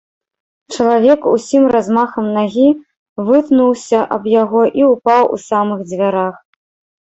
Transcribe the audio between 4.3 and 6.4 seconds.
яго і ўпаў у самых дзвярах.